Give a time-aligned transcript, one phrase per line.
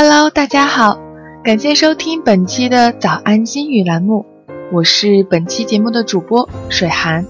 [0.00, 0.96] Hello，大家好，
[1.42, 4.24] 感谢收听本期的早安心语栏目，
[4.72, 7.26] 我是本期节目的主播水寒。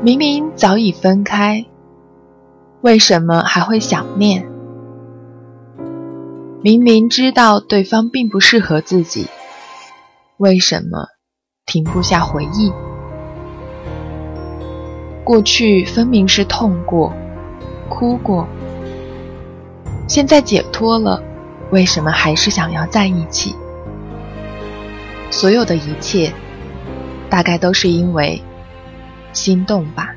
[0.00, 1.66] 明明早已分开，
[2.80, 4.48] 为什么还会想念？
[6.62, 9.26] 明明知道对方并不适合自己，
[10.38, 11.08] 为什么
[11.66, 12.72] 停不下回忆？
[15.26, 17.12] 过去分明是痛过、
[17.88, 18.46] 哭过，
[20.06, 21.20] 现在解脱了，
[21.72, 23.52] 为什么还是想要在一起？
[25.32, 26.32] 所有的一切，
[27.28, 28.40] 大概都是因为
[29.32, 30.14] 心动吧。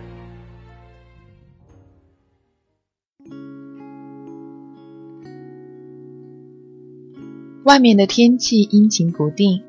[7.64, 9.64] 外面的天气阴晴不定，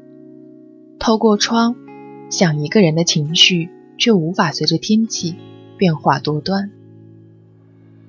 [0.99, 1.75] 透过窗，
[2.29, 3.71] 想一个人的情绪。
[4.01, 5.37] 却无法随着天气
[5.77, 6.71] 变化多端，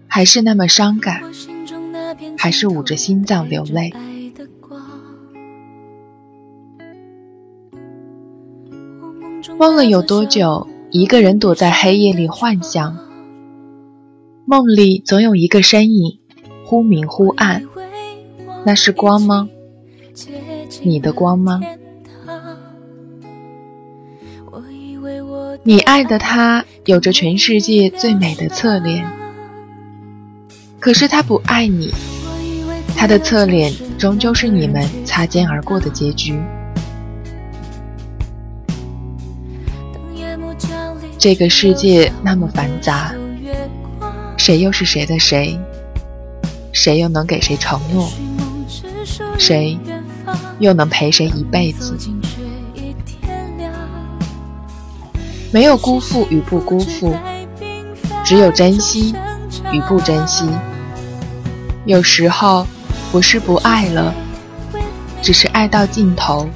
[0.08, 1.22] 还是那么伤感，
[2.38, 3.92] 还是捂着心脏流泪。
[9.58, 12.98] 忘了有多久，一个人躲在黑夜里幻想，
[14.46, 16.20] 梦里总有一个身影，
[16.64, 17.64] 忽明忽暗，
[18.66, 19.50] 那是光吗？
[20.84, 21.60] 你的光吗？
[25.64, 29.08] 你爱的他有着全世界最美的侧脸，
[30.80, 31.94] 可是他不爱你，
[32.98, 36.42] 他的侧脸终究是你们擦肩而过的结局。
[41.20, 43.14] 这个世界那么繁杂，
[44.38, 45.56] 谁又是谁的谁？
[46.74, 48.12] 谁又能给谁承诺？
[49.38, 49.78] 谁
[50.58, 51.96] 又能陪谁一辈子？
[55.54, 57.14] 没有辜负与不辜负，
[58.24, 59.14] 只有珍惜
[59.72, 60.48] 与不珍惜。
[61.86, 62.66] 有时候
[63.12, 64.14] 不是不爱了，
[65.22, 66.50] 只是爱到尽头，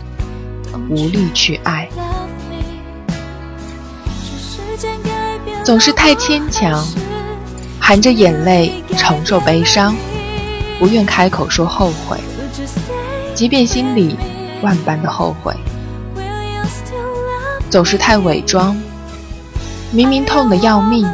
[0.90, 1.90] 无力去爱。
[5.62, 6.88] 总是太牵强，
[7.80, 9.94] 含着眼泪承受悲伤，
[10.80, 12.18] 不愿开口说后悔，
[13.34, 14.16] 即便心里
[14.62, 15.54] 万般的后悔。
[17.76, 18.74] 总是太伪装，
[19.92, 21.06] 明明痛得要命，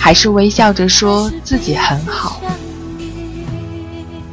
[0.00, 2.40] 还是微笑着说自己很好。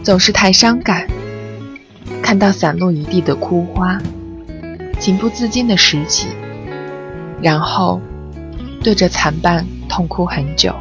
[0.01, 1.07] 总是太伤感，
[2.23, 4.01] 看到散落一地的枯花，
[4.99, 6.25] 情不自禁的拾起，
[7.39, 8.01] 然后
[8.81, 10.73] 对着残瓣痛哭很久。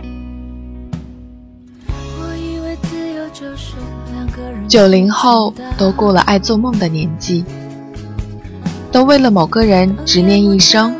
[4.66, 7.44] 九零后都过了爱做梦的年纪。
[8.92, 10.94] 都为了某个人执念一生，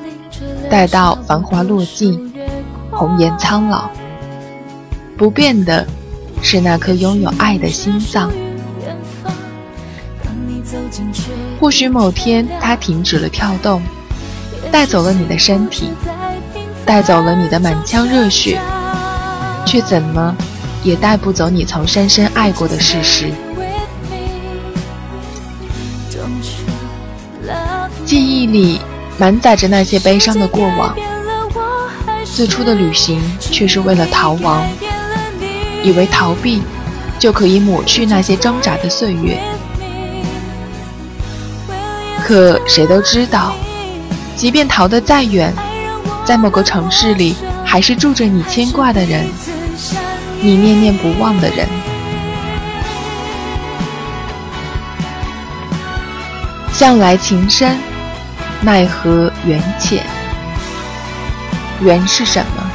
[0.70, 2.32] 待到繁华落尽，
[2.91, 3.91] 红颜苍老。
[5.16, 5.86] 不变的
[6.41, 8.32] 是那颗拥有爱的心脏。
[11.60, 13.82] 或许某天它停止了跳动，
[14.72, 15.91] 带走了你的身体，
[16.86, 18.58] 带走了你的满腔热血，
[19.66, 20.34] 却怎么
[20.82, 23.31] 也带不走你曾深深爱过的事实。
[28.42, 28.80] 忆里
[29.19, 30.97] 满载着那些悲伤的过往，
[32.25, 34.66] 最初的旅行却是为了逃亡，
[35.84, 36.60] 以为逃避
[37.20, 39.38] 就可以抹去那些挣扎的岁月。
[42.25, 43.54] 可谁都知道，
[44.34, 45.54] 即便逃得再远，
[46.25, 49.25] 在某个城市里，还是住着你牵挂的人，
[50.41, 51.69] 你念念不忘的人。
[56.72, 57.91] 向来情深。
[58.65, 60.05] 奈何缘浅？
[61.81, 62.71] 缘是什么？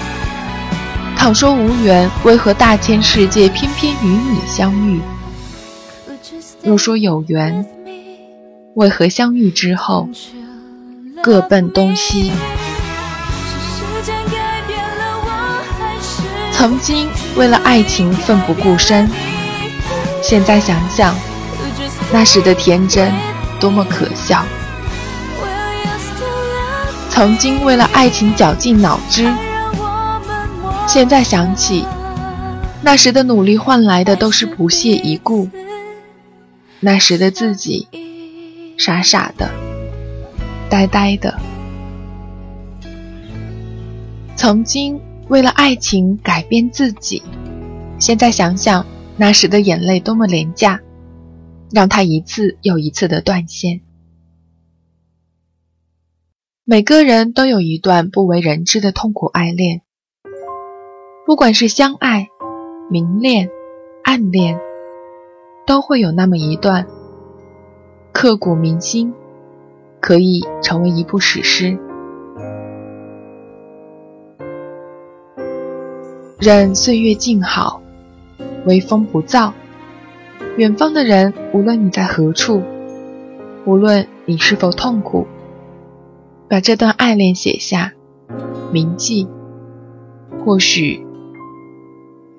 [1.15, 4.99] 倘说无缘，为何大千世界偏偏与你相遇？
[6.61, 7.65] 若说有缘，
[8.75, 10.09] 为何相遇之后
[11.23, 12.33] 各奔东西？
[16.51, 17.07] 曾经
[17.37, 19.09] 为了爱情奋不顾身，
[20.21, 21.15] 现在想想，
[22.11, 23.09] 那时的天真
[23.57, 24.43] 多么可笑。
[27.17, 29.33] 曾经为了爱情绞尽脑汁，
[30.87, 31.83] 现在想起，
[32.83, 35.49] 那时的努力换来的都是不屑一顾。
[36.79, 37.87] 那时的自己，
[38.77, 39.49] 傻傻的，
[40.69, 41.33] 呆呆的。
[44.35, 47.23] 曾经为了爱情改变自己，
[47.97, 48.85] 现在想想，
[49.15, 50.79] 那时的眼泪多么廉价，
[51.71, 53.81] 让他一次又一次的断线。
[56.69, 59.83] 每个人都有一段不为人知的痛苦爱恋，
[61.25, 62.27] 不管是相爱、
[62.91, 63.49] 明恋、
[64.03, 64.59] 暗恋，
[65.65, 66.85] 都会有那么一段
[68.11, 69.13] 刻骨铭心，
[70.01, 71.79] 可以成为一部史诗。
[76.37, 77.81] 任岁月静好，
[78.65, 79.53] 微风不燥。
[80.57, 82.61] 远方的人，无论你在何处，
[83.63, 85.25] 无论你是否痛苦，
[86.49, 87.91] 把这段爱恋写下，
[88.71, 89.27] 铭记，
[90.45, 91.05] 或许。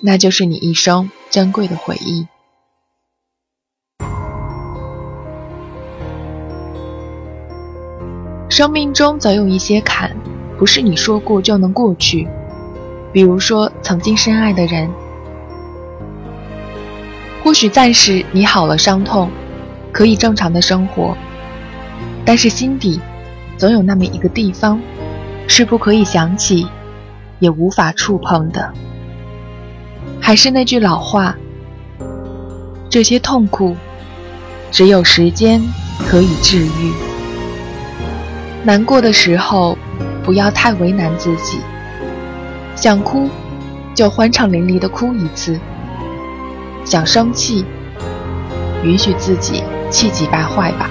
[0.01, 2.27] 那就是你一生珍贵的回忆。
[8.49, 10.17] 生命中总有一些坎，
[10.59, 12.27] 不是你说过就能过去。
[13.13, 14.89] 比如说，曾经深爱的人，
[17.45, 19.31] 或许暂时你好了伤痛，
[19.93, 21.15] 可以正常的生活，
[22.25, 22.99] 但是心底
[23.59, 24.81] 总有那么一个地方，
[25.49, 26.67] 是不可以想起，
[27.41, 28.73] 也无法触碰的。
[30.21, 31.35] 还是那句老话，
[32.89, 33.77] 这些痛苦
[34.71, 35.61] 只有时间
[36.09, 36.93] 可以治愈。
[38.63, 39.77] 难过的时候，
[40.23, 41.59] 不要太为难自己。
[42.77, 43.29] 想哭，
[43.93, 45.59] 就欢畅淋漓的哭一次；
[46.85, 47.65] 想生气，
[48.85, 50.89] 允许自己气急败坏吧。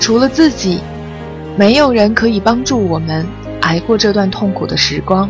[0.00, 0.80] 除了自己，
[1.56, 3.26] 没有人可以帮助我们
[3.60, 5.28] 挨过这段痛苦的时光。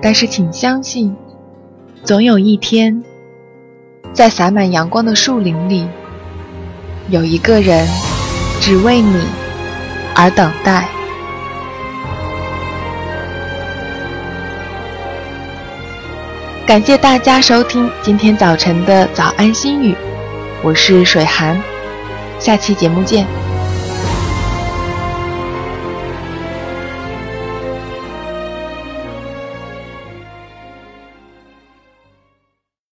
[0.00, 1.16] 但是，请相信，
[2.04, 3.02] 总有一天，
[4.12, 5.88] 在洒满阳光的树林里，
[7.08, 7.86] 有一个人
[8.60, 9.24] 只为你
[10.14, 10.88] 而等待。
[16.64, 19.94] 感谢大家收听今天早晨的早安心语，
[20.62, 21.60] 我是水寒，
[22.42, 23.41] 下期节目见。